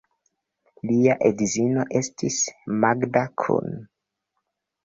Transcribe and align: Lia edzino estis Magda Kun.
Lia 0.91 1.17
edzino 1.29 1.85
estis 2.01 2.39
Magda 2.85 3.25
Kun. 3.43 3.77